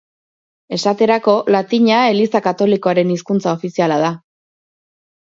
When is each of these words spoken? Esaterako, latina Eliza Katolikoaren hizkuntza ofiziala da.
Esaterako, 0.77 1.35
latina 1.57 2.01
Eliza 2.15 2.43
Katolikoaren 2.49 3.15
hizkuntza 3.19 3.57
ofiziala 3.61 4.03
da. 4.09 4.15